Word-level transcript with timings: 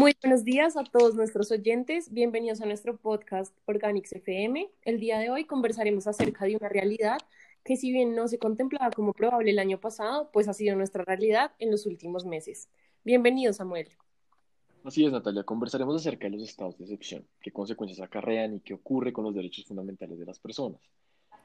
Muy 0.00 0.16
buenos 0.22 0.46
días 0.46 0.78
a 0.78 0.84
todos 0.84 1.14
nuestros 1.14 1.50
oyentes. 1.50 2.10
Bienvenidos 2.10 2.62
a 2.62 2.64
nuestro 2.64 2.96
podcast 2.96 3.54
Organics 3.66 4.12
FM. 4.12 4.70
El 4.80 4.98
día 4.98 5.18
de 5.18 5.28
hoy 5.28 5.44
conversaremos 5.44 6.06
acerca 6.06 6.46
de 6.46 6.56
una 6.56 6.70
realidad 6.70 7.18
que 7.64 7.76
si 7.76 7.92
bien 7.92 8.14
no 8.14 8.26
se 8.26 8.38
contemplaba 8.38 8.90
como 8.92 9.12
probable 9.12 9.50
el 9.50 9.58
año 9.58 9.78
pasado, 9.78 10.30
pues 10.32 10.48
ha 10.48 10.54
sido 10.54 10.74
nuestra 10.74 11.04
realidad 11.04 11.52
en 11.58 11.70
los 11.70 11.84
últimos 11.84 12.24
meses. 12.24 12.70
Bienvenido, 13.04 13.52
Samuel. 13.52 13.90
Así 14.84 15.04
es, 15.04 15.12
Natalia. 15.12 15.42
Conversaremos 15.42 15.96
acerca 15.96 16.30
de 16.30 16.36
los 16.38 16.48
estados 16.48 16.78
de 16.78 16.84
excepción, 16.84 17.28
qué 17.42 17.50
consecuencias 17.50 18.00
acarrean 18.00 18.54
y 18.54 18.60
qué 18.60 18.72
ocurre 18.72 19.12
con 19.12 19.24
los 19.26 19.34
derechos 19.34 19.66
fundamentales 19.66 20.18
de 20.18 20.24
las 20.24 20.38
personas. 20.38 20.80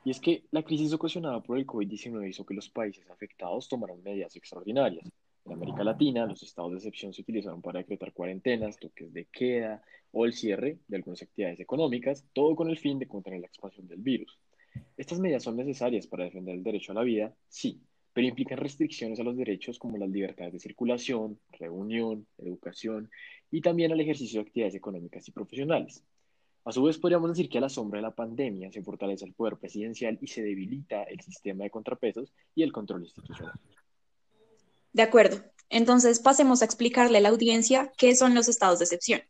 Y 0.06 0.12
es 0.12 0.22
que 0.22 0.46
la 0.52 0.64
crisis 0.64 0.94
ocasionada 0.94 1.44
por 1.44 1.58
el 1.58 1.68
COVID-19 1.68 2.30
hizo 2.30 2.46
que 2.46 2.54
los 2.54 2.70
países 2.70 3.10
afectados 3.10 3.68
tomaran 3.68 4.02
medidas 4.02 4.34
extraordinarias. 4.38 5.12
En 5.46 5.54
América 5.54 5.84
Latina, 5.84 6.26
los 6.26 6.42
estados 6.42 6.72
de 6.72 6.78
excepción 6.78 7.14
se 7.14 7.22
utilizaron 7.22 7.62
para 7.62 7.80
decretar 7.80 8.14
cuarentenas, 8.14 8.78
toques 8.78 9.14
de 9.14 9.26
queda 9.26 9.84
o 10.12 10.26
el 10.26 10.34
cierre 10.34 10.80
de 10.88 10.98
algunas 10.98 11.22
actividades 11.22 11.60
económicas, 11.60 12.26
todo 12.34 12.56
con 12.56 12.70
el 12.70 12.80
fin 12.80 12.98
de 12.98 13.08
contener 13.08 13.42
la 13.42 13.48
expansión 13.48 13.88
del 13.88 14.02
virus. 14.02 14.40
Estas 14.98 15.20
medidas 15.20 15.44
son 15.44 15.56
necesarias 15.56 16.08
para 16.08 16.24
defender 16.24 16.56
el 16.56 16.64
derecho 16.64 16.92
a 16.92 16.96
la 16.96 17.04
vida, 17.04 17.36
sí, 17.48 17.80
pero 18.12 18.28
implican 18.28 18.58
restricciones 18.58 19.20
a 19.20 19.24
los 19.24 19.38
derechos 19.38 19.78
como 19.78 19.98
las 19.98 20.10
libertades 20.10 20.54
de 20.54 20.60
circulación, 20.60 21.40
reunión, 21.52 22.26
educación 22.40 23.12
y 23.52 23.62
también 23.62 23.92
al 23.92 24.00
ejercicio 24.00 24.42
de 24.42 24.48
actividades 24.48 24.76
económicas 24.76 25.28
y 25.28 25.32
profesionales. 25.32 26.04
A 26.64 26.72
su 26.72 26.82
vez, 26.82 26.98
podríamos 26.98 27.30
decir 27.30 27.50
que 27.50 27.60
a 27.60 27.62
la 27.62 27.70
sombra 27.70 28.00
de 28.00 28.08
la 28.08 28.16
pandemia 28.16 28.72
se 28.72 28.82
fortalece 28.82 29.26
el 29.26 29.34
poder 29.34 29.58
presidencial 29.58 30.18
y 30.20 30.26
se 30.26 30.42
debilita 30.42 31.04
el 31.04 31.22
sistema 31.22 31.66
de 31.66 31.70
contrapesos 31.70 32.34
y 32.56 32.64
el 32.64 32.72
control 32.72 33.04
institucional. 33.04 33.54
De 34.96 35.02
acuerdo. 35.02 35.44
Entonces, 35.68 36.22
pasemos 36.22 36.62
a 36.62 36.66
explicarle 36.66 37.18
a 37.18 37.22
la 37.22 37.28
audiencia 37.28 37.92
qué 37.98 38.16
son 38.16 38.34
los 38.34 38.48
estados 38.48 38.80
de 38.80 38.86
excepción. 38.86 39.22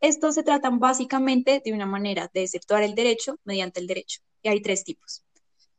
Estos 0.00 0.36
se 0.36 0.42
tratan 0.42 0.78
básicamente 0.78 1.60
de 1.62 1.74
una 1.74 1.84
manera 1.84 2.30
de 2.32 2.44
exceptuar 2.44 2.82
el 2.82 2.94
derecho 2.94 3.38
mediante 3.44 3.78
el 3.78 3.88
derecho. 3.88 4.22
Y 4.40 4.48
hay 4.48 4.62
tres 4.62 4.84
tipos. 4.84 5.22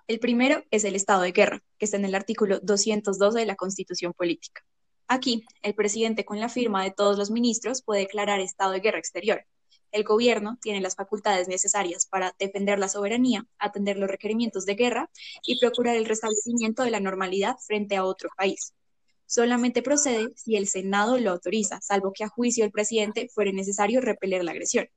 El 0.06 0.20
primero 0.20 0.64
es 0.70 0.84
el 0.84 0.96
estado 0.96 1.24
de 1.24 1.32
guerra, 1.32 1.64
que 1.80 1.86
está 1.86 1.98
en 1.98 2.06
el 2.06 2.14
artículo 2.14 2.60
212 2.60 3.40
de 3.40 3.48
la 3.48 3.56
Constitución 3.56 4.14
Política. 4.14 4.62
Aquí, 5.08 5.44
el 5.64 5.74
presidente 5.74 6.24
con 6.24 6.40
la 6.40 6.48
firma 6.48 6.84
de 6.84 6.92
todos 6.92 7.18
los 7.18 7.32
ministros 7.32 7.82
puede 7.82 8.02
declarar 8.02 8.40
estado 8.40 8.74
de 8.74 8.82
guerra 8.82 9.00
exterior, 9.00 9.48
el 9.92 10.04
gobierno 10.04 10.60
tiene 10.62 10.80
las 10.80 10.94
facultades 10.94 11.48
necesarias 11.48 12.06
para 12.06 12.36
defender 12.38 12.78
la 12.78 12.88
soberanía, 12.88 13.48
atender 13.58 13.98
los 13.98 14.12
requerimientos 14.12 14.68
de 14.68 14.76
guerra 14.76 15.10
y 15.42 15.60
procurar 15.60 15.96
el 15.96 16.06
restablecimiento 16.06 16.84
de 16.84 16.92
la 16.92 17.00
normalidad 17.00 17.56
frente 17.66 17.96
a 17.96 18.04
otro 18.04 18.30
país. 18.38 18.76
Solamente 19.28 19.84
procede 19.84 20.30
si 20.36 20.56
el 20.56 20.68
Senado 20.68 21.20
lo 21.20 21.32
autoriza, 21.32 21.80
salvo 21.82 22.14
que 22.14 22.24
a 22.24 22.30
juicio 22.30 22.64
del 22.64 22.72
presidente 22.72 23.30
fuere 23.32 23.54
necesario 23.54 24.02
repeler 24.02 24.44
la 24.44 24.52
agresión. 24.52 24.88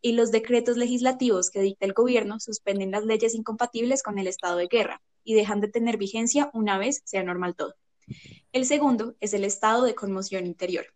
Y 0.00 0.12
los 0.12 0.30
decretos 0.30 0.78
legislativos 0.78 1.50
que 1.50 1.60
dicta 1.60 1.84
el 1.84 1.92
gobierno 1.92 2.40
suspenden 2.40 2.92
las 2.92 3.04
leyes 3.04 3.34
incompatibles 3.34 4.02
con 4.02 4.18
el 4.18 4.26
estado 4.26 4.56
de 4.56 4.68
guerra 4.68 5.02
y 5.24 5.34
dejan 5.34 5.60
de 5.60 5.68
tener 5.68 5.98
vigencia 5.98 6.50
una 6.54 6.78
vez 6.78 7.02
sea 7.04 7.22
normal 7.22 7.54
todo. 7.54 7.74
El 8.52 8.64
segundo 8.64 9.16
es 9.20 9.34
el 9.34 9.44
estado 9.44 9.84
de 9.84 9.94
conmoción 9.94 10.46
interior 10.46 10.86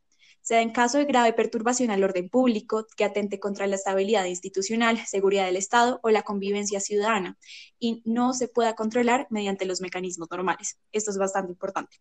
se 0.45 0.55
da 0.55 0.61
en 0.61 0.73
caso 0.73 0.99
de 0.99 1.07
grave 1.07 1.33
perturbación 1.33 1.91
al 1.91 2.05
orden 2.05 2.29
público 2.29 2.87
que 2.99 3.05
atente 3.05 3.41
contra 3.41 3.67
la 3.67 3.77
estabilidad 3.77 4.27
institucional, 4.27 4.99
seguridad 5.07 5.47
del 5.47 5.57
Estado 5.57 6.01
o 6.03 6.11
la 6.11 6.23
convivencia 6.23 6.81
ciudadana 6.81 7.39
y 7.79 8.03
no 8.05 8.35
se 8.35 8.49
pueda 8.49 8.75
controlar 8.75 9.27
mediante 9.31 9.65
los 9.65 9.81
mecanismos 9.81 10.29
normales. 10.31 10.79
Esto 10.93 11.13
es 11.13 11.17
bastante 11.17 11.51
importante. 11.51 11.97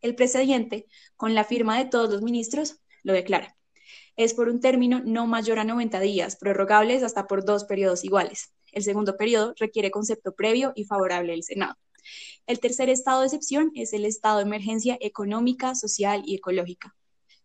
El 0.00 0.14
presidente, 0.14 0.86
con 1.16 1.34
la 1.34 1.44
firma 1.44 1.78
de 1.78 1.84
todos 1.84 2.10
los 2.10 2.22
ministros, 2.22 2.80
lo 3.02 3.12
declara. 3.12 3.56
Es 4.16 4.34
por 4.34 4.48
un 4.48 4.60
término 4.60 5.00
no 5.04 5.26
mayor 5.26 5.58
a 5.58 5.64
90 5.64 6.00
días, 6.00 6.36
prorrogables 6.36 7.02
hasta 7.02 7.26
por 7.26 7.44
dos 7.44 7.64
periodos 7.64 8.04
iguales. 8.04 8.52
El 8.72 8.82
segundo 8.82 9.16
periodo 9.16 9.54
requiere 9.58 9.90
concepto 9.90 10.34
previo 10.34 10.72
y 10.74 10.84
favorable 10.84 11.32
del 11.32 11.42
Senado. 11.42 11.74
El 12.46 12.60
tercer 12.60 12.88
estado 12.88 13.20
de 13.20 13.26
excepción 13.26 13.72
es 13.74 13.92
el 13.92 14.04
estado 14.04 14.38
de 14.38 14.44
emergencia 14.44 14.96
económica, 15.00 15.74
social 15.74 16.22
y 16.24 16.36
ecológica 16.36 16.94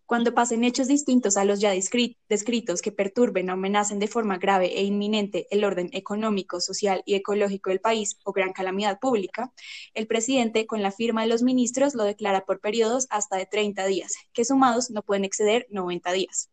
cuando 0.05 0.33
pasen 0.33 0.63
hechos 0.63 0.87
distintos 0.87 1.35
a 1.35 1.45
los 1.45 1.59
ya 1.59 1.71
descritos 1.71 2.81
que 2.81 2.91
perturben 2.91 3.49
o 3.49 3.53
amenacen 3.53 3.99
de 3.99 4.07
forma 4.07 4.37
grave 4.37 4.77
e 4.77 4.83
inminente 4.83 5.47
el 5.49 5.63
orden 5.63 5.89
económico, 5.93 6.61
social 6.61 7.01
y 7.05 7.15
ecológico 7.15 7.71
del 7.71 7.79
país 7.79 8.17
o 8.23 8.31
gran 8.31 8.53
calamidad 8.53 8.99
pública, 8.99 9.51
el 9.93 10.05
presidente, 10.05 10.67
con 10.67 10.83
la 10.83 10.91
firma 10.91 11.23
de 11.23 11.29
los 11.29 11.41
ministros, 11.41 11.95
lo 11.95 12.03
declara 12.03 12.45
por 12.45 12.59
periodos 12.59 13.07
hasta 13.09 13.37
de 13.37 13.47
30 13.47 13.85
días, 13.87 14.13
que 14.33 14.45
sumados 14.45 14.91
no 14.91 15.01
pueden 15.01 15.25
exceder 15.25 15.65
90 15.69 16.11
días. 16.11 16.49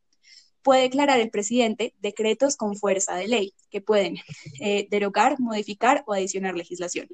Puede 0.62 0.82
declarar 0.82 1.20
el 1.20 1.30
presidente 1.30 1.94
decretos 2.00 2.56
con 2.56 2.76
fuerza 2.76 3.16
de 3.16 3.28
ley, 3.28 3.52
que 3.70 3.80
pueden 3.80 4.16
eh, 4.60 4.86
derogar, 4.90 5.40
modificar 5.40 6.04
o 6.06 6.14
adicionar 6.14 6.54
legislación. 6.54 7.08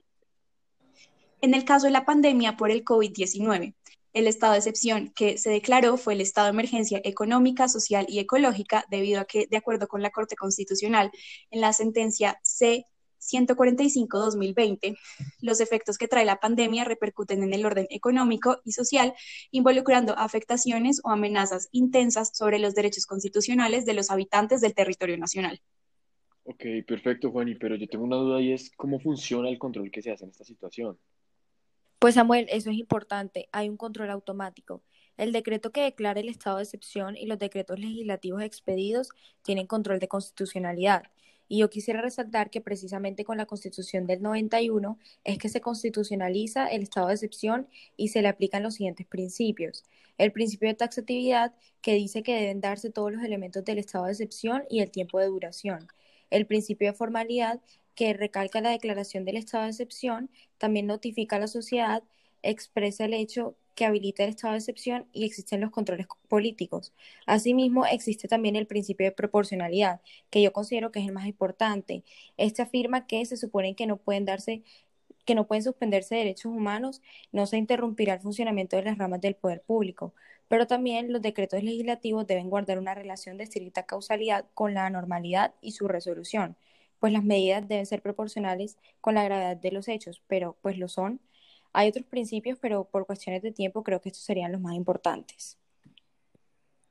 En 1.41 1.55
el 1.55 1.65
caso 1.65 1.87
de 1.87 1.93
la 1.93 2.05
pandemia 2.05 2.57
por 2.57 2.71
el 2.71 2.85
COVID-19, 2.85 3.75
el 4.19 4.27
estado 4.27 4.53
de 4.53 4.59
excepción 4.59 5.13
que 5.15 5.39
se 5.39 5.51
declaró 5.51 5.97
fue 5.97 6.15
el 6.15 6.21
estado 6.21 6.47
de 6.47 6.53
emergencia 6.53 7.01
económica, 7.05 7.69
social 7.69 8.05
y 8.09 8.19
ecológica, 8.19 8.85
debido 8.91 9.21
a 9.21 9.25
que, 9.25 9.47
de 9.49 9.57
acuerdo 9.57 9.87
con 9.87 10.03
la 10.03 10.11
Corte 10.11 10.35
Constitucional, 10.35 11.11
en 11.51 11.61
la 11.61 11.73
sentencia 11.73 12.39
C 12.43 12.85
145-2020, 13.21 14.97
los 15.41 15.61
efectos 15.61 15.99
que 15.99 16.09
trae 16.09 16.25
la 16.25 16.41
pandemia 16.41 16.85
repercuten 16.85 17.43
en 17.43 17.53
el 17.53 17.65
orden 17.67 17.87
económico 17.91 18.61
y 18.65 18.73
social, 18.73 19.15
involucrando 19.51 20.17
afectaciones 20.17 21.01
o 21.05 21.11
amenazas 21.11 21.69
intensas 21.73 22.31
sobre 22.37 22.59
los 22.59 22.75
derechos 22.75 23.07
constitucionales 23.07 23.85
de 23.87 23.95
los 23.95 24.11
habitantes 24.11 24.61
del 24.61 24.75
territorio 24.75 25.19
nacional. 25.19 25.61
Ok, 26.45 26.65
perfecto, 26.87 27.31
Juani, 27.31 27.57
pero 27.57 27.77
yo 27.77 27.87
tengo 27.87 28.05
una 28.05 28.17
duda 28.17 28.41
y 28.41 28.53
es 28.53 28.71
cómo 28.77 28.99
funciona 28.99 29.49
el 29.49 29.59
control 29.59 29.91
que 29.91 30.03
se 30.03 30.11
hace 30.11 30.25
en 30.25 30.31
esta 30.31 30.45
situación. 30.45 30.99
Pues 31.99 32.15
Samuel, 32.15 32.47
eso 32.51 32.71
es 32.71 32.77
importante. 32.77 33.49
Hay 33.53 33.69
un 33.69 33.77
control 33.77 34.11
automático. 34.11 34.83
El 35.17 35.33
decreto 35.33 35.73
que 35.73 35.83
declara 35.83 36.21
el 36.21 36.29
estado 36.29 36.59
de 36.59 36.63
excepción 36.63 37.17
y 37.17 37.27
los 37.27 37.41
decretos 37.41 37.79
legislativos 37.81 38.43
expedidos 38.43 39.11
tienen 39.43 39.67
control 39.67 39.99
de 39.99 40.07
constitucionalidad. 40.07 41.05
Y 41.49 41.59
yo 41.59 41.71
quisiera 41.71 42.01
resaltar 42.01 42.51
que 42.51 42.61
precisamente 42.61 43.25
con 43.25 43.39
la 43.39 43.47
Constitución 43.47 44.07
del 44.07 44.23
91 44.23 44.99
es 45.25 45.39
que 45.39 45.49
se 45.49 45.61
constitucionaliza 45.61 46.69
el 46.69 46.83
estado 46.83 47.09
de 47.09 47.15
excepción 47.15 47.69
y 47.97 48.09
se 48.09 48.23
le 48.23 48.29
aplican 48.29 48.63
los 48.63 48.75
siguientes 48.75 49.07
principios. 49.07 49.85
El 50.19 50.31
principio 50.31 50.69
de 50.69 50.75
taxatividad, 50.75 51.55
que 51.81 51.95
dice 51.95 52.23
que 52.23 52.35
deben 52.35 52.61
darse 52.61 52.91
todos 52.91 53.13
los 53.13 53.25
elementos 53.25 53.65
del 53.65 53.79
estado 53.79 54.05
de 54.05 54.13
excepción 54.13 54.65
y 54.69 54.81
el 54.81 54.91
tiempo 54.91 55.19
de 55.19 55.27
duración. 55.27 55.89
El 56.31 56.47
principio 56.47 56.89
de 56.89 56.97
formalidad, 56.97 57.61
que 57.99 58.13
recalca 58.15 58.61
la 58.61 58.71
declaración 58.71 59.25
del 59.25 59.37
estado 59.37 59.65
de 59.65 59.71
excepción, 59.71 60.31
también 60.57 60.87
notifica 60.87 61.35
a 61.35 61.41
la 61.41 61.49
sociedad, 61.49 62.05
expresa 62.45 63.07
el 63.07 63.13
hecho 63.13 63.57
que 63.75 63.87
habilita 63.87 64.23
el 64.23 64.31
estado 64.31 64.53
de 64.53 64.61
excepción 64.61 65.09
y 65.13 65.25
existen 65.25 65.61
los 65.61 65.73
controles 65.73 66.07
políticos. 66.29 66.93
Asimismo, 67.27 67.87
existe 67.87 68.29
también 68.29 68.55
el 68.55 68.69
principio 68.69 69.05
de 69.05 69.11
proporcionalidad, 69.11 70.01
que 70.31 70.41
yo 70.41 70.53
considero 70.53 70.93
que 70.93 71.01
es 71.01 71.07
el 71.07 71.13
más 71.13 71.27
importante. 71.27 72.05
Este 72.37 72.63
afirma 72.63 73.09
que 73.09 73.27
se 73.27 73.37
supone 73.37 73.75
que 73.75 73.89
no 73.89 73.97
pueden 73.97 74.25
darse 74.25 74.63
que 75.25 75.35
no 75.35 75.49
pueden 75.49 75.65
suspenderse 75.65 76.15
derechos 76.15 76.53
humanos, 76.53 77.03
no 77.33 77.47
se 77.47 77.59
interrumpirá 77.59 78.15
el 78.15 78.21
funcionamiento 78.21 78.77
de 78.77 78.85
las 78.85 78.97
ramas 78.97 79.21
del 79.21 79.35
poder 79.35 79.61
público, 79.63 80.15
pero 80.47 80.69
también 80.69 81.13
los 81.13 81.21
decretos 81.21 81.65
legislativos 81.65 82.29
deben 82.29 82.49
guardar 82.49 82.79
una 82.79 82.95
relación 82.95 83.37
de 83.39 83.45
estricta 83.45 83.87
causalidad 83.87 84.47
con 84.55 84.73
la 84.73 84.87
anormalidad 84.87 85.53
y 85.61 85.73
su 85.73 85.89
resolución 85.89 86.57
pues 86.99 87.13
las 87.13 87.25
medidas 87.25 87.69
deben 87.69 87.87
ser 87.87 88.03
proporcionales 88.03 88.77
con 89.01 89.15
la 89.15 89.25
gravedad 89.25 89.57
de 89.57 89.73
los 89.73 89.89
hechos, 89.89 90.23
pero 90.27 90.57
pues 90.63 90.79
lo 90.79 90.89
son. 90.89 91.21
Hay 91.73 91.89
otros 91.89 92.07
principios, 92.07 92.59
pero 92.61 92.85
por 92.85 93.07
cuestiones 93.07 93.43
de 93.43 93.53
tiempo 93.53 93.83
creo 93.83 94.01
que 94.01 94.09
estos 94.09 94.25
serían 94.25 94.53
los 94.53 94.61
más 94.61 94.75
importantes. 94.75 95.59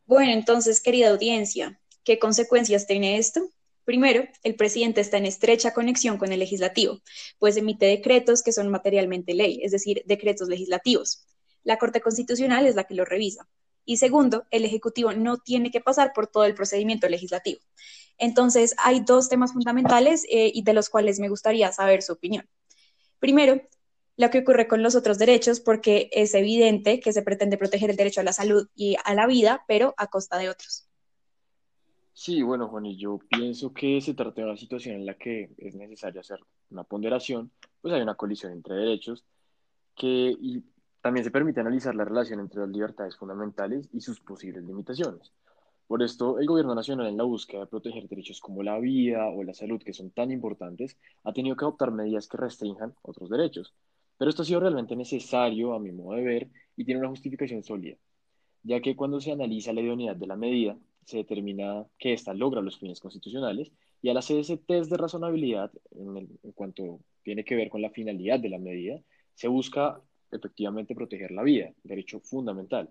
Bueno, 0.05 0.31
entonces, 0.31 0.79
querida 0.79 1.09
audiencia, 1.09 1.79
¿qué 2.03 2.19
consecuencias 2.19 2.87
tiene 2.87 3.17
esto? 3.17 3.51
Primero, 3.83 4.23
el 4.43 4.55
presidente 4.55 5.01
está 5.01 5.17
en 5.17 5.25
estrecha 5.25 5.73
conexión 5.73 6.17
con 6.17 6.31
el 6.31 6.39
legislativo, 6.39 7.01
pues 7.39 7.57
emite 7.57 7.85
decretos 7.85 8.43
que 8.43 8.51
son 8.51 8.69
materialmente 8.69 9.33
ley, 9.33 9.59
es 9.63 9.71
decir, 9.71 10.03
decretos 10.05 10.49
legislativos. 10.49 11.25
La 11.63 11.77
Corte 11.77 12.01
Constitucional 12.01 12.65
es 12.65 12.75
la 12.75 12.85
que 12.85 12.95
los 12.95 13.07
revisa. 13.07 13.47
Y 13.89 13.97
segundo, 13.97 14.45
el 14.51 14.65
Ejecutivo 14.65 15.13
no 15.13 15.37
tiene 15.37 15.71
que 15.71 15.79
pasar 15.79 16.11
por 16.13 16.27
todo 16.27 16.43
el 16.43 16.53
procedimiento 16.53 17.07
legislativo. 17.07 17.61
Entonces, 18.17 18.75
hay 18.79 18.99
dos 18.99 19.29
temas 19.29 19.53
fundamentales 19.53 20.25
eh, 20.29 20.51
y 20.53 20.61
de 20.63 20.73
los 20.73 20.89
cuales 20.89 21.21
me 21.21 21.29
gustaría 21.29 21.71
saber 21.71 22.01
su 22.01 22.11
opinión. 22.11 22.45
Primero, 23.19 23.61
lo 24.17 24.29
que 24.29 24.39
ocurre 24.39 24.67
con 24.67 24.83
los 24.83 24.95
otros 24.95 25.17
derechos, 25.17 25.61
porque 25.61 26.09
es 26.11 26.33
evidente 26.33 26.99
que 26.99 27.13
se 27.13 27.21
pretende 27.21 27.57
proteger 27.57 27.89
el 27.89 27.95
derecho 27.95 28.19
a 28.19 28.25
la 28.25 28.33
salud 28.33 28.67
y 28.75 28.97
a 29.05 29.13
la 29.13 29.25
vida, 29.25 29.63
pero 29.69 29.93
a 29.95 30.07
costa 30.07 30.37
de 30.37 30.49
otros. 30.49 30.89
Sí, 32.11 32.41
bueno, 32.41 32.67
Juan, 32.67 32.87
y 32.87 32.97
yo 32.97 33.19
pienso 33.29 33.71
que 33.71 34.01
se 34.01 34.15
trata 34.15 34.41
de 34.41 34.47
una 34.47 34.57
situación 34.57 34.95
en 34.95 35.05
la 35.05 35.13
que 35.13 35.51
es 35.57 35.75
necesario 35.75 36.19
hacer 36.19 36.39
una 36.71 36.83
ponderación, 36.83 37.53
pues 37.79 37.93
hay 37.93 38.01
una 38.01 38.15
colisión 38.15 38.51
entre 38.51 38.75
derechos 38.75 39.23
que, 39.95 40.35
también 41.01 41.23
se 41.23 41.31
permite 41.31 41.59
analizar 41.59 41.95
la 41.95 42.05
relación 42.05 42.39
entre 42.39 42.61
las 42.61 42.69
libertades 42.69 43.15
fundamentales 43.15 43.89
y 43.93 44.01
sus 44.01 44.19
posibles 44.19 44.63
limitaciones. 44.63 45.31
Por 45.87 46.03
esto, 46.03 46.37
el 46.39 46.45
gobierno 46.45 46.75
nacional, 46.75 47.07
en 47.07 47.17
la 47.17 47.23
búsqueda 47.23 47.61
de 47.61 47.67
proteger 47.67 48.09
derechos 48.09 48.41
como 48.41 48.61
la 48.61 48.77
vida 48.77 49.29
o 49.29 49.43
la 49.43 49.53
salud, 49.53 49.81
que 49.81 49.93
son 49.93 50.11
tan 50.11 50.31
importantes, 50.31 50.97
ha 51.23 51.31
tenido 51.31 51.55
que 51.55 51.63
adoptar 51.63 51.91
medidas 51.91 52.27
que 52.27 52.37
restrinjan 52.37 52.93
otros 53.03 53.29
derechos. 53.29 53.73
Pero 54.17 54.29
esto 54.29 54.41
ha 54.41 54.45
sido 54.45 54.59
realmente 54.59 54.95
necesario, 54.95 55.73
a 55.73 55.79
mi 55.79 55.91
modo 55.91 56.17
de 56.17 56.23
ver, 56.23 56.49
y 56.75 56.83
tiene 56.83 56.99
una 56.99 57.09
justificación 57.09 57.63
sólida, 57.63 57.95
ya 58.63 58.81
que 58.81 58.95
cuando 58.95 59.21
se 59.21 59.31
analiza 59.31 59.71
la 59.71 59.81
idoneidad 59.81 60.15
de 60.15 60.27
la 60.27 60.35
medida, 60.35 60.77
se 61.05 61.17
determina 61.17 61.85
que 61.97 62.11
ésta 62.11 62.33
logra 62.33 62.61
los 62.61 62.77
fines 62.77 62.99
constitucionales 62.99 63.71
y 64.01 64.09
al 64.09 64.17
hacer 64.17 64.39
ese 64.39 64.57
test 64.57 64.91
de 64.91 64.97
razonabilidad 64.97 65.71
en, 65.91 66.27
cuanto 66.53 66.99
tiene 67.23 67.45
que 67.45 67.55
ver 67.55 67.69
con 67.69 67.81
la 67.81 67.91
finalidad 67.91 68.39
de 68.41 68.49
la 68.49 68.59
medida, 68.59 68.99
se 69.33 69.47
busca 69.47 70.01
efectivamente 70.31 70.95
proteger 70.95 71.31
la 71.31 71.43
vida, 71.43 71.71
derecho 71.83 72.19
fundamental. 72.19 72.89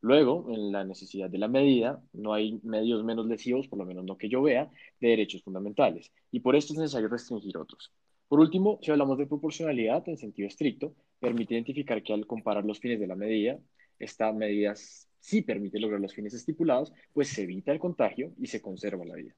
Luego, 0.00 0.46
en 0.50 0.72
la 0.72 0.84
necesidad 0.84 1.30
de 1.30 1.38
la 1.38 1.48
medida, 1.48 2.00
no 2.12 2.34
hay 2.34 2.60
medios 2.62 3.02
menos 3.02 3.26
lesivos, 3.26 3.66
por 3.66 3.78
lo 3.78 3.86
menos 3.86 4.04
no 4.04 4.18
que 4.18 4.28
yo 4.28 4.42
vea, 4.42 4.70
de 5.00 5.08
derechos 5.08 5.42
fundamentales, 5.42 6.12
y 6.30 6.40
por 6.40 6.54
esto 6.54 6.74
es 6.74 6.78
necesario 6.78 7.08
restringir 7.08 7.56
otros. 7.56 7.92
Por 8.28 8.40
último, 8.40 8.78
si 8.82 8.90
hablamos 8.90 9.18
de 9.18 9.26
proporcionalidad 9.26 10.08
en 10.08 10.18
sentido 10.18 10.48
estricto, 10.48 10.94
permite 11.20 11.54
identificar 11.54 12.02
que 12.02 12.12
al 12.12 12.26
comparar 12.26 12.64
los 12.64 12.78
fines 12.80 13.00
de 13.00 13.06
la 13.06 13.14
medida, 13.14 13.58
esta 13.98 14.32
medida 14.32 14.74
sí 15.20 15.42
permite 15.42 15.78
lograr 15.78 16.00
los 16.00 16.14
fines 16.14 16.34
estipulados, 16.34 16.92
pues 17.12 17.28
se 17.28 17.42
evita 17.42 17.72
el 17.72 17.78
contagio 17.78 18.32
y 18.38 18.46
se 18.46 18.60
conserva 18.60 19.04
la 19.04 19.14
vida. 19.14 19.34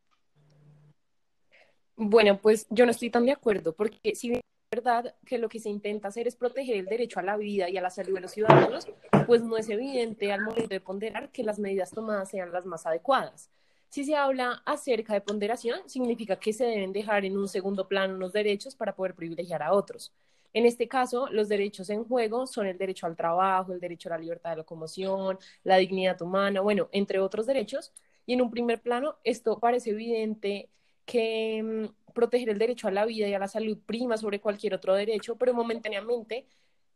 Bueno, 1.96 2.38
pues 2.40 2.66
yo 2.70 2.84
no 2.84 2.92
estoy 2.92 3.10
tan 3.10 3.26
de 3.26 3.32
acuerdo, 3.32 3.74
porque 3.74 4.14
si 4.14 4.40
verdad 4.70 5.14
que 5.24 5.38
lo 5.38 5.48
que 5.48 5.60
se 5.60 5.70
intenta 5.70 6.08
hacer 6.08 6.28
es 6.28 6.36
proteger 6.36 6.76
el 6.76 6.86
derecho 6.86 7.20
a 7.20 7.22
la 7.22 7.36
vida 7.36 7.68
y 7.68 7.76
a 7.76 7.82
la 7.82 7.90
salud 7.90 8.14
de 8.14 8.20
los 8.20 8.32
ciudadanos, 8.32 8.86
pues 9.26 9.42
no 9.42 9.56
es 9.56 9.68
evidente 9.68 10.32
al 10.32 10.42
momento 10.42 10.68
de 10.68 10.80
ponderar 10.80 11.30
que 11.30 11.42
las 11.42 11.58
medidas 11.58 11.90
tomadas 11.90 12.30
sean 12.30 12.52
las 12.52 12.66
más 12.66 12.86
adecuadas. 12.86 13.50
Si 13.88 14.04
se 14.04 14.14
habla 14.14 14.62
acerca 14.66 15.14
de 15.14 15.22
ponderación, 15.22 15.80
significa 15.88 16.36
que 16.36 16.52
se 16.52 16.64
deben 16.64 16.92
dejar 16.92 17.24
en 17.24 17.38
un 17.38 17.48
segundo 17.48 17.88
plano 17.88 18.14
unos 18.14 18.32
derechos 18.32 18.74
para 18.74 18.94
poder 18.94 19.14
privilegiar 19.14 19.62
a 19.62 19.72
otros. 19.72 20.12
En 20.52 20.66
este 20.66 20.88
caso, 20.88 21.28
los 21.30 21.48
derechos 21.48 21.88
en 21.88 22.04
juego 22.04 22.46
son 22.46 22.66
el 22.66 22.76
derecho 22.76 23.06
al 23.06 23.16
trabajo, 23.16 23.72
el 23.72 23.80
derecho 23.80 24.08
a 24.08 24.12
la 24.12 24.18
libertad 24.18 24.50
de 24.50 24.56
locomoción, 24.56 25.38
la 25.64 25.76
dignidad 25.76 26.20
humana, 26.20 26.60
bueno, 26.60 26.88
entre 26.92 27.18
otros 27.18 27.46
derechos. 27.46 27.92
Y 28.26 28.34
en 28.34 28.42
un 28.42 28.50
primer 28.50 28.80
plano, 28.82 29.16
esto 29.24 29.58
parece 29.58 29.90
evidente 29.90 30.68
que 31.06 31.62
mm, 31.62 31.97
proteger 32.18 32.48
el 32.48 32.58
derecho 32.58 32.88
a 32.88 32.90
la 32.90 33.06
vida 33.06 33.28
y 33.28 33.34
a 33.34 33.38
la 33.38 33.46
salud 33.46 33.78
prima 33.86 34.16
sobre 34.16 34.40
cualquier 34.40 34.74
otro 34.74 34.92
derecho, 34.92 35.36
pero 35.36 35.54
momentáneamente 35.54 36.48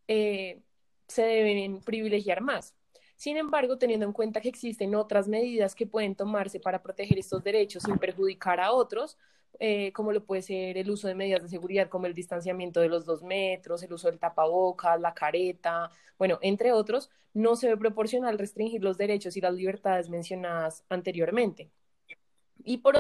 eh, 0.09 0.61
se 1.07 1.23
deben 1.23 1.81
privilegiar 1.81 2.41
más. 2.41 2.75
Sin 3.15 3.37
embargo, 3.37 3.79
teniendo 3.79 4.05
en 4.05 4.13
cuenta 4.13 4.41
que 4.41 4.49
existen 4.49 4.97
otras 4.97 5.29
medidas 5.29 5.77
que 5.77 5.87
pueden 5.87 6.17
tomarse 6.17 6.59
para 6.59 6.83
proteger 6.83 7.21
estos 7.21 7.45
derechos 7.45 7.85
sin 7.85 7.99
perjudicar 7.99 8.59
a 8.59 8.73
otros, 8.73 9.17
eh, 9.61 9.93
como 9.93 10.11
lo 10.11 10.25
puede 10.25 10.43
ser 10.43 10.77
el 10.77 10.91
uso 10.91 11.07
de 11.07 11.15
medidas 11.15 11.41
de 11.45 11.49
seguridad 11.49 11.89
como 11.89 12.07
el 12.07 12.15
distanciamiento 12.15 12.81
de 12.81 12.89
los 12.89 13.05
dos 13.05 13.23
metros, 13.23 13.81
el 13.85 13.93
uso 13.93 14.09
del 14.11 14.19
tapabocas, 14.19 15.01
la 15.01 15.15
careta, 15.15 15.89
bueno, 16.19 16.41
entre 16.43 16.73
otros, 16.73 17.11
no 17.33 17.55
se 17.55 17.69
ve 17.69 17.77
proporcional 17.77 18.39
restringir 18.39 18.83
los 18.83 18.99
derechos 18.99 19.37
y 19.37 19.41
las 19.41 19.55
libertades 19.55 20.11
mencionadas 20.11 20.85
anteriormente. 20.89 21.71
Y 22.65 22.79
por 22.79 22.97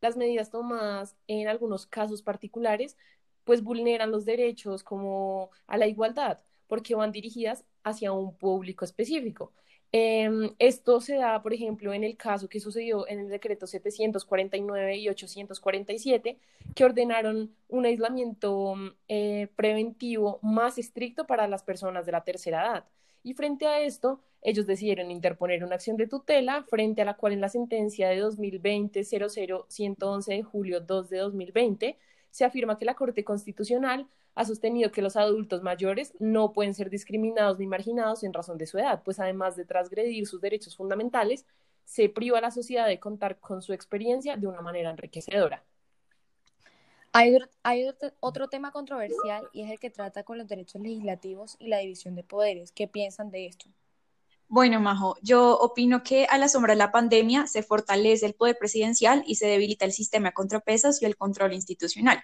las 0.00 0.16
medidas 0.16 0.50
tomadas 0.50 1.16
en 1.26 1.48
algunos 1.48 1.86
casos 1.86 2.22
particulares, 2.22 2.96
pues 3.44 3.62
vulneran 3.62 4.10
los 4.10 4.24
derechos 4.24 4.82
como 4.82 5.50
a 5.66 5.78
la 5.78 5.86
igualdad, 5.86 6.40
porque 6.66 6.94
van 6.94 7.12
dirigidas 7.12 7.64
hacia 7.84 8.12
un 8.12 8.36
público 8.36 8.84
específico. 8.84 9.52
Em, 9.92 10.54
esto 10.58 11.00
se 11.00 11.16
da, 11.16 11.42
por 11.42 11.54
ejemplo, 11.54 11.92
en 11.94 12.04
el 12.04 12.16
caso 12.16 12.48
que 12.48 12.60
sucedió 12.60 13.08
en 13.08 13.20
el 13.20 13.28
decreto 13.28 13.66
749 13.66 14.96
y 14.96 15.08
847, 15.08 16.38
que 16.74 16.84
ordenaron 16.84 17.54
un 17.68 17.86
aislamiento 17.86 18.74
eh, 19.08 19.48
preventivo 19.56 20.38
más 20.42 20.78
estricto 20.78 21.26
para 21.26 21.48
las 21.48 21.62
personas 21.62 22.04
de 22.04 22.12
la 22.12 22.24
tercera 22.24 22.62
edad. 22.62 22.84
Y 23.26 23.34
frente 23.34 23.66
a 23.66 23.80
esto, 23.80 24.22
ellos 24.40 24.66
decidieron 24.68 25.10
interponer 25.10 25.64
una 25.64 25.74
acción 25.74 25.96
de 25.96 26.06
tutela, 26.06 26.62
frente 26.62 27.02
a 27.02 27.04
la 27.04 27.16
cual 27.16 27.32
en 27.32 27.40
la 27.40 27.48
sentencia 27.48 28.08
de 28.08 28.22
2020-00111 28.22 30.26
de 30.26 30.44
julio 30.44 30.80
2 30.80 31.10
de 31.10 31.18
2020 31.18 31.98
se 32.30 32.44
afirma 32.44 32.78
que 32.78 32.84
la 32.84 32.94
Corte 32.94 33.24
Constitucional 33.24 34.06
ha 34.36 34.44
sostenido 34.44 34.92
que 34.92 35.02
los 35.02 35.16
adultos 35.16 35.64
mayores 35.64 36.14
no 36.20 36.52
pueden 36.52 36.72
ser 36.72 36.88
discriminados 36.88 37.58
ni 37.58 37.66
marginados 37.66 38.22
en 38.22 38.32
razón 38.32 38.58
de 38.58 38.68
su 38.68 38.78
edad, 38.78 39.02
pues 39.04 39.18
además 39.18 39.56
de 39.56 39.64
transgredir 39.64 40.24
sus 40.28 40.40
derechos 40.40 40.76
fundamentales, 40.76 41.46
se 41.84 42.08
priva 42.08 42.38
a 42.38 42.42
la 42.42 42.52
sociedad 42.52 42.86
de 42.86 43.00
contar 43.00 43.40
con 43.40 43.60
su 43.60 43.72
experiencia 43.72 44.36
de 44.36 44.46
una 44.46 44.60
manera 44.60 44.90
enriquecedora. 44.90 45.64
Hay, 47.18 47.38
hay, 47.62 47.88
otro 48.20 48.48
tema 48.48 48.72
controversial 48.72 49.48
y 49.54 49.62
es 49.62 49.70
el 49.70 49.78
que 49.78 49.88
trata 49.88 50.22
con 50.22 50.36
los 50.36 50.46
derechos 50.46 50.82
legislativos 50.82 51.56
y 51.58 51.68
la 51.68 51.78
división 51.78 52.14
de 52.14 52.22
poderes. 52.22 52.72
¿Qué 52.72 52.88
piensan 52.88 53.30
de 53.30 53.46
esto? 53.46 53.70
Bueno, 54.48 54.78
Majo, 54.80 55.16
yo 55.22 55.58
opino 55.58 56.04
que 56.04 56.26
a 56.26 56.38
la 56.38 56.48
sombra 56.48 56.74
de 56.74 56.78
la 56.78 56.92
pandemia 56.92 57.48
se 57.48 57.64
fortalece 57.64 58.26
el 58.26 58.34
poder 58.34 58.56
presidencial 58.56 59.24
y 59.26 59.34
se 59.34 59.48
debilita 59.48 59.84
el 59.84 59.90
sistema 59.92 60.28
de 60.28 60.34
contrapesos 60.34 61.02
y 61.02 61.04
el 61.04 61.16
control 61.16 61.52
institucional. 61.52 62.22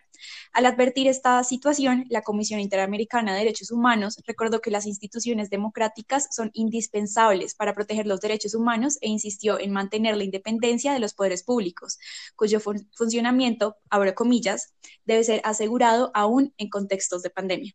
Al 0.52 0.66
advertir 0.66 1.08
esta 1.08 1.42
situación, 1.42 2.04
la 2.10 2.22
Comisión 2.22 2.60
Interamericana 2.60 3.32
de 3.32 3.40
Derechos 3.40 3.72
Humanos 3.72 4.22
recordó 4.24 4.60
que 4.60 4.70
las 4.70 4.86
instituciones 4.86 5.50
democráticas 5.50 6.28
son 6.30 6.50
indispensables 6.54 7.56
para 7.56 7.74
proteger 7.74 8.06
los 8.06 8.20
derechos 8.20 8.54
humanos 8.54 8.98
e 9.00 9.08
insistió 9.08 9.58
en 9.58 9.72
mantener 9.72 10.16
la 10.16 10.22
independencia 10.22 10.92
de 10.92 11.00
los 11.00 11.14
poderes 11.14 11.42
públicos, 11.42 11.98
cuyo 12.36 12.60
funcionamiento, 12.60 13.78
abro 13.90 14.14
comillas, 14.14 14.74
debe 15.04 15.24
ser 15.24 15.40
asegurado 15.42 16.12
aún 16.14 16.54
en 16.56 16.68
contextos 16.70 17.22
de 17.24 17.30
pandemia. 17.30 17.74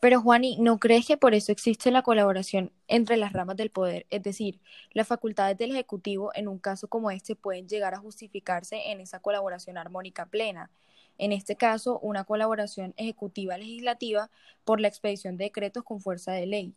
Pero 0.00 0.20
Juani, 0.20 0.56
¿no 0.60 0.78
crees 0.78 1.06
que 1.06 1.16
por 1.16 1.34
eso 1.34 1.50
existe 1.50 1.90
la 1.90 2.02
colaboración 2.02 2.70
entre 2.86 3.16
las 3.16 3.32
ramas 3.32 3.56
del 3.56 3.70
poder? 3.70 4.06
Es 4.10 4.22
decir, 4.22 4.60
las 4.92 5.08
facultades 5.08 5.58
del 5.58 5.72
Ejecutivo 5.72 6.30
en 6.34 6.46
un 6.46 6.58
caso 6.58 6.86
como 6.86 7.10
este 7.10 7.34
pueden 7.34 7.68
llegar 7.68 7.94
a 7.94 7.98
justificarse 7.98 8.90
en 8.90 9.00
esa 9.00 9.18
colaboración 9.18 9.76
armónica 9.76 10.26
plena. 10.26 10.70
En 11.18 11.32
este 11.32 11.56
caso, 11.56 11.98
una 11.98 12.22
colaboración 12.22 12.94
ejecutiva-legislativa 12.96 14.30
por 14.64 14.80
la 14.80 14.86
expedición 14.86 15.36
de 15.36 15.44
decretos 15.44 15.82
con 15.82 16.00
fuerza 16.00 16.30
de 16.30 16.46
ley. 16.46 16.74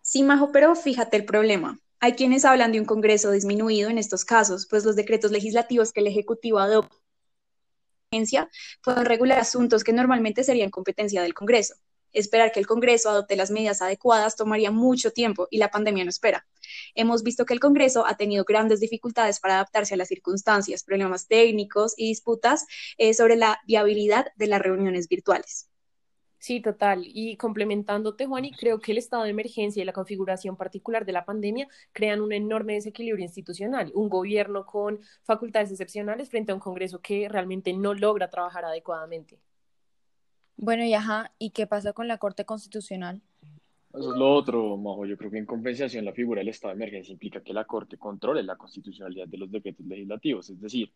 Sí, 0.00 0.22
Majo, 0.22 0.52
pero 0.52 0.74
fíjate 0.74 1.18
el 1.18 1.26
problema. 1.26 1.78
Hay 2.00 2.12
quienes 2.12 2.46
hablan 2.46 2.72
de 2.72 2.80
un 2.80 2.86
Congreso 2.86 3.30
disminuido 3.30 3.90
en 3.90 3.98
estos 3.98 4.24
casos, 4.24 4.66
pues 4.66 4.84
los 4.84 4.96
decretos 4.96 5.32
legislativos 5.32 5.92
que 5.92 6.00
el 6.00 6.06
Ejecutivo 6.06 6.60
adopta 6.60 6.96
pueden 8.82 9.04
regular 9.04 9.40
asuntos 9.40 9.84
que 9.84 9.92
normalmente 9.92 10.44
serían 10.44 10.70
competencia 10.70 11.22
del 11.22 11.34
Congreso. 11.34 11.74
Esperar 12.12 12.52
que 12.52 12.60
el 12.60 12.66
Congreso 12.66 13.10
adopte 13.10 13.36
las 13.36 13.50
medidas 13.50 13.82
adecuadas 13.82 14.36
tomaría 14.36 14.70
mucho 14.70 15.10
tiempo 15.10 15.48
y 15.50 15.58
la 15.58 15.70
pandemia 15.70 16.04
no 16.04 16.10
espera. 16.10 16.46
Hemos 16.94 17.22
visto 17.22 17.44
que 17.44 17.54
el 17.54 17.60
Congreso 17.60 18.06
ha 18.06 18.16
tenido 18.16 18.44
grandes 18.44 18.80
dificultades 18.80 19.40
para 19.40 19.54
adaptarse 19.54 19.94
a 19.94 19.96
las 19.96 20.08
circunstancias, 20.08 20.84
problemas 20.84 21.26
técnicos 21.28 21.94
y 21.96 22.08
disputas 22.08 22.66
eh, 22.98 23.14
sobre 23.14 23.36
la 23.36 23.60
viabilidad 23.66 24.26
de 24.36 24.46
las 24.46 24.60
reuniones 24.62 25.08
virtuales. 25.08 25.68
Sí, 26.38 26.60
total. 26.60 27.02
Y 27.04 27.36
complementándote, 27.36 28.26
Juan, 28.26 28.44
creo 28.50 28.78
que 28.78 28.92
el 28.92 28.98
estado 28.98 29.24
de 29.24 29.30
emergencia 29.30 29.82
y 29.82 29.84
la 29.84 29.92
configuración 29.92 30.56
particular 30.56 31.04
de 31.04 31.12
la 31.12 31.24
pandemia 31.24 31.66
crean 31.92 32.20
un 32.20 32.32
enorme 32.32 32.74
desequilibrio 32.74 33.24
institucional, 33.24 33.90
un 33.94 34.08
gobierno 34.08 34.64
con 34.64 35.00
facultades 35.24 35.70
excepcionales 35.72 36.30
frente 36.30 36.52
a 36.52 36.54
un 36.54 36.60
Congreso 36.60 37.00
que 37.00 37.28
realmente 37.28 37.72
no 37.72 37.94
logra 37.94 38.30
trabajar 38.30 38.64
adecuadamente. 38.64 39.40
Bueno, 40.56 40.84
y 40.84 40.94
ajá, 40.94 41.32
¿y 41.38 41.50
qué 41.50 41.66
pasa 41.66 41.92
con 41.92 42.08
la 42.08 42.18
Corte 42.18 42.44
Constitucional? 42.44 43.20
Eso 43.92 44.12
es 44.12 44.18
lo 44.18 44.34
otro, 44.34 44.76
Majo. 44.76 45.06
Yo 45.06 45.16
creo 45.16 45.30
que 45.30 45.38
en 45.38 45.46
compensación 45.46 46.04
la 46.04 46.12
figura 46.12 46.40
del 46.40 46.48
estado 46.48 46.74
de 46.74 46.82
emergencia 46.82 47.12
implica 47.12 47.42
que 47.42 47.54
la 47.54 47.64
Corte 47.64 47.96
controle 47.96 48.42
la 48.42 48.56
constitucionalidad 48.56 49.26
de 49.26 49.38
los 49.38 49.50
decretos 49.50 49.86
legislativos, 49.86 50.50
es 50.50 50.60
decir, 50.60 50.92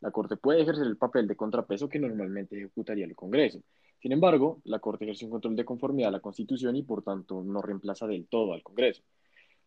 la 0.00 0.10
Corte 0.10 0.36
puede 0.36 0.62
ejercer 0.62 0.86
el 0.86 0.96
papel 0.96 1.28
de 1.28 1.36
contrapeso 1.36 1.88
que 1.88 1.98
normalmente 1.98 2.56
ejecutaría 2.56 3.04
el 3.04 3.14
Congreso. 3.14 3.62
Sin 4.00 4.12
embargo, 4.12 4.60
la 4.64 4.78
Corte 4.78 5.04
ejerce 5.04 5.26
un 5.26 5.30
control 5.30 5.56
de 5.56 5.64
conformidad 5.64 6.08
a 6.08 6.12
la 6.12 6.20
Constitución 6.20 6.74
y 6.74 6.82
por 6.82 7.02
tanto 7.02 7.42
no 7.42 7.62
reemplaza 7.62 8.06
del 8.06 8.26
todo 8.26 8.52
al 8.52 8.62
Congreso. 8.62 9.02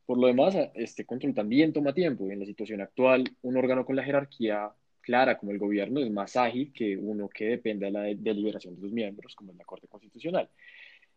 Por 0.05 0.17
lo 0.17 0.27
demás, 0.27 0.55
este 0.73 1.05
control 1.05 1.33
también 1.33 1.71
toma 1.71 1.93
tiempo 1.93 2.29
en 2.29 2.39
la 2.39 2.45
situación 2.45 2.81
actual, 2.81 3.23
un 3.41 3.55
órgano 3.55 3.85
con 3.85 3.95
la 3.95 4.03
jerarquía 4.03 4.73
clara 5.03 5.38
como 5.38 5.51
el 5.51 5.60
gobierno 5.60 6.00
es 6.00 6.10
más 6.10 6.36
ágil 6.36 6.74
que 6.74 6.98
uno 6.98 7.29
que 7.29 7.45
depende 7.45 7.86
de 7.86 7.91
la 7.91 8.01
deliberación 8.01 8.74
de 8.75 8.81
sus 8.81 8.91
miembros, 8.91 9.36
como 9.36 9.51
es 9.51 9.57
la 9.57 9.65
Corte 9.65 9.88
Constitucional. 9.88 10.50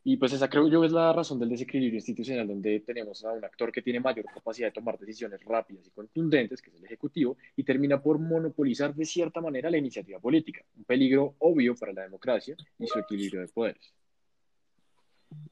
Y 0.08 0.18
pues 0.18 0.32
esa 0.32 0.48
creo 0.48 0.68
yo 0.68 0.84
es 0.84 0.92
la 0.92 1.12
razón 1.12 1.40
del 1.40 1.48
desequilibrio 1.48 1.96
institucional, 1.96 2.46
donde 2.46 2.78
tenemos 2.78 3.24
a 3.24 3.32
un 3.32 3.44
actor 3.44 3.72
que 3.72 3.82
tiene 3.82 3.98
mayor 3.98 4.24
capacidad 4.26 4.68
de 4.68 4.72
tomar 4.72 4.96
decisiones 4.98 5.42
rápidas 5.44 5.84
y 5.88 5.90
contundentes, 5.90 6.62
que 6.62 6.70
es 6.70 6.76
el 6.76 6.84
Ejecutivo, 6.84 7.36
y 7.56 7.64
termina 7.64 8.00
por 8.00 8.20
monopolizar 8.20 8.94
de 8.94 9.04
cierta 9.04 9.40
manera 9.40 9.68
la 9.68 9.78
iniciativa 9.78 10.20
política, 10.20 10.62
un 10.76 10.84
peligro 10.84 11.34
obvio 11.38 11.74
para 11.74 11.92
la 11.92 12.02
democracia 12.02 12.54
y 12.78 12.86
su 12.86 13.00
equilibrio 13.00 13.40
de 13.40 13.48
poderes. 13.48 13.95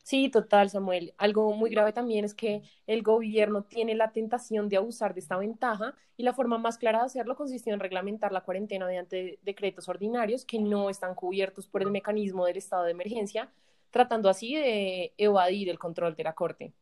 Sí, 0.03 0.29
total, 0.29 0.69
Samuel. 0.71 1.15
Algo 1.17 1.53
muy 1.55 1.71
grave 1.71 1.93
también 1.93 2.25
es 2.25 2.35
que 2.35 2.63
el 2.87 3.03
gobierno 3.03 3.65
tiene 3.65 3.95
la 3.95 4.13
tentación 4.13 4.69
de 4.69 4.77
abusar 4.77 5.15
de 5.15 5.21
esta 5.21 5.39
ventaja 5.39 5.95
y 6.17 6.23
la 6.23 6.35
forma 6.35 6.59
más 6.59 6.79
clara 6.79 6.99
de 6.99 7.07
hacerlo 7.07 7.37
consistió 7.37 7.73
en 7.73 7.81
reglamentar 7.81 8.31
la 8.31 8.43
cuarentena 8.43 8.87
mediante 8.87 9.39
decretos 9.43 9.89
ordinarios 9.89 10.45
que 10.45 10.59
no 10.59 10.91
están 10.91 11.15
cubiertos 11.15 11.67
por 11.67 11.83
el 11.83 11.91
mecanismo 11.91 12.45
del 12.45 12.59
estado 12.59 12.85
de 12.85 12.91
emergencia, 12.91 13.51
tratando 13.91 14.29
así 14.29 14.55
de 14.55 15.15
evadir 15.17 15.71
el 15.71 15.79
control 15.79 16.15
de 16.15 16.25
la 16.25 16.35
Corte. 16.35 16.73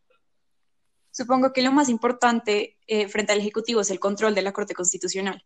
Supongo 1.13 1.53
que 1.53 1.63
lo 1.63 1.73
más 1.73 1.89
importante 1.89 2.79
eh, 2.87 3.07
frente 3.07 3.33
al 3.33 3.39
Ejecutivo 3.39 3.83
es 3.83 3.91
el 3.91 4.01
control 4.01 4.35
de 4.35 4.43
la 4.43 4.53
Corte 4.53 4.75
Constitucional. 4.75 5.45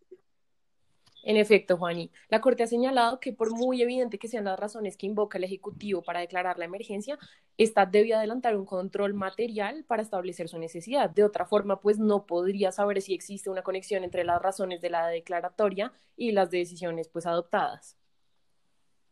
En 1.27 1.37
efecto, 1.37 1.77
Juani, 1.77 2.13
la 2.29 2.41
Corte 2.41 2.63
ha 2.63 2.69
señalado 2.69 3.19
que 3.19 3.33
por 3.33 3.51
muy 3.51 3.83
evidente 3.83 4.17
que 4.17 4.29
sean 4.29 4.45
las 4.45 4.61
razones 4.61 4.97
que 4.97 5.07
invoca 5.07 5.39
el 5.39 5.45
Ejecutivo 5.45 6.01
para 6.01 6.21
declarar 6.21 6.57
la 6.57 6.67
emergencia, 6.67 7.19
esta 7.59 7.85
debe 7.85 8.15
adelantar 8.15 8.57
un 8.57 8.65
control 8.65 9.13
material 9.13 9.85
para 9.89 10.03
establecer 10.03 10.49
su 10.49 10.57
necesidad. 10.61 11.11
De 11.11 11.25
otra 11.25 11.45
forma, 11.45 11.81
pues 11.81 11.99
no 11.99 12.27
podría 12.27 12.71
saber 12.71 13.03
si 13.03 13.13
existe 13.13 13.51
una 13.51 13.63
conexión 13.63 14.05
entre 14.05 14.23
las 14.23 14.41
razones 14.41 14.81
de 14.81 14.91
la 14.91 15.09
declaratoria 15.09 15.93
y 16.17 16.31
las 16.31 16.49
decisiones 16.53 17.09
pues 17.09 17.27
adoptadas. 17.27 17.97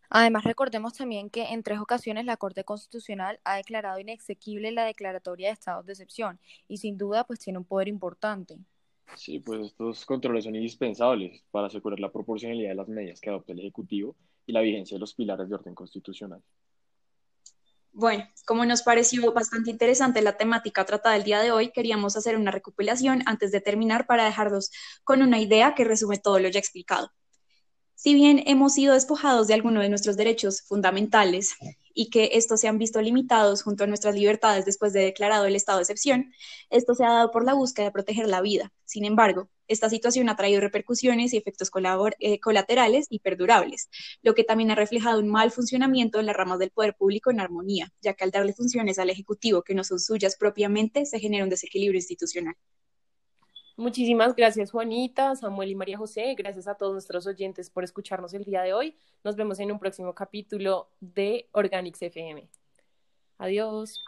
Además, 0.09 0.45
recordemos 0.45 0.93
también 0.93 1.31
que 1.31 1.47
en 1.53 1.65
tres 1.65 1.81
ocasiones 1.81 2.27
la 2.27 2.37
Corte 2.37 2.63
Constitucional 2.63 3.41
ha 3.43 3.57
declarado 3.57 3.99
inexequible 3.99 4.71
la 4.71 4.85
declaratoria 4.85 5.49
de 5.49 5.55
estados 5.55 5.85
de 5.85 5.95
excepción 5.95 6.39
y 6.69 6.77
sin 6.77 6.97
duda 6.97 7.25
pues 7.25 7.41
tiene 7.41 7.59
un 7.59 7.65
poder 7.65 7.89
importante. 7.89 8.61
Sí, 9.17 9.39
pues 9.39 9.67
estos 9.67 10.05
controles 10.05 10.45
son 10.45 10.57
indispensables 10.57 11.45
para 11.51 11.69
asegurar 11.69 12.01
la 12.01 12.11
proporcionalidad 12.11 12.71
de 12.71 12.75
las 12.75 12.89
medidas 12.89 13.21
que 13.21 13.31
adopta 13.31 13.53
el 13.53 13.61
Ejecutivo 13.61 14.17
y 14.47 14.53
la 14.53 14.61
vigencia 14.61 14.97
de 14.97 15.01
los 15.01 15.15
pilares 15.15 15.49
de 15.49 15.55
orden 15.55 15.75
constitucional. 15.75 16.43
Bueno, 17.93 18.25
como 18.45 18.67
nos 18.67 18.83
pareció 18.83 19.33
bastante 19.33 19.71
interesante 19.71 20.21
la 20.21 20.37
temática 20.37 20.85
tratada 20.85 21.15
el 21.15 21.23
día 21.23 21.41
de 21.41 21.53
hoy, 21.53 21.71
queríamos 21.71 22.17
hacer 22.17 22.37
una 22.37 22.51
recopilación 22.51 23.23
antes 23.27 23.53
de 23.53 23.61
terminar 23.61 24.07
para 24.07 24.25
dejarlos 24.25 24.73
con 25.05 25.23
una 25.23 25.39
idea 25.39 25.77
que 25.77 25.85
resume 25.85 26.19
todo 26.19 26.41
lo 26.41 26.49
ya 26.49 26.59
explicado. 26.59 27.13
Si 27.95 28.15
bien 28.15 28.43
hemos 28.47 28.75
sido 28.75 28.95
despojados 28.95 29.47
de 29.47 29.55
algunos 29.55 29.85
de 29.85 29.91
nuestros 29.91 30.17
derechos 30.17 30.63
fundamentales 30.63 31.55
y 31.95 32.11
que 32.11 32.31
estos 32.35 32.61
se 32.61 32.69
han 32.69 32.79
visto 32.79 33.01
limitados 33.01 33.63
junto 33.63 33.85
a 33.85 33.87
nuestras 33.87 34.15
libertades 34.15 34.65
después 34.65 34.93
de 34.93 35.01
declarado 35.01 35.47
el 35.47 35.57
estado 35.57 35.79
de 35.79 35.83
excepción, 35.83 36.33
esto 36.71 36.95
se 36.95 37.05
ha 37.05 37.11
dado 37.11 37.31
por 37.31 37.45
la 37.45 37.55
búsqueda 37.55 37.87
de 37.87 37.93
proteger 37.93 38.27
la 38.27 38.41
vida. 38.41 38.73
Sin 38.85 39.05
embargo, 39.05 39.49
esta 39.69 39.89
situación 39.89 40.29
ha 40.29 40.37
traído 40.37 40.61
repercusiones 40.61 41.33
y 41.33 41.39
efectos 41.39 41.71
eh, 42.19 42.41
colaterales 42.41 43.07
y 43.09 43.21
perdurables, 43.21 43.89
lo 44.23 44.35
que 44.35 44.45
también 44.45 44.71
ha 44.71 44.75
reflejado 44.75 45.21
un 45.21 45.29
mal 45.29 45.51
funcionamiento 45.51 46.21
en 46.21 46.27
las 46.27 46.37
ramas 46.37 46.59
del 46.59 46.71
poder 46.71 46.95
público 46.95 47.31
en 47.31 47.41
armonía, 47.41 47.93
ya 48.03 48.15
que 48.15 48.25
al 48.25 48.31
darle 48.31 48.53
funciones 48.53 48.99
al 48.99 49.11
Ejecutivo 49.11 49.63
que 49.63 49.75
no 49.75 49.85
son 49.85 50.01
suyas 50.01 50.37
propiamente, 50.37 51.07
se 51.07 51.21
genera 51.21 51.45
un 51.45 51.51
desequilibrio 51.51 51.99
institucional. 51.99 52.57
Muchísimas 53.77 54.37
gracias, 54.37 54.71
Juanita, 54.71 55.35
Samuel 55.35 55.71
y 55.71 55.75
María 55.75 55.99
José. 55.99 56.35
Gracias 56.37 56.69
a 56.69 56.77
todos 56.77 56.93
nuestros 56.93 57.27
oyentes 57.27 57.71
por 57.71 57.83
escucharnos 57.83 58.33
el 58.33 58.45
día 58.45 58.63
de 58.63 58.73
hoy. 58.73 58.97
Nos 59.25 59.35
vemos 59.35 59.59
en 59.59 59.73
un 59.73 59.81
próximo 59.81 60.15
capítulo 60.15 60.91
de 61.01 61.49
Organics 61.53 62.01
FM. 62.03 62.49
Adiós. 63.39 64.01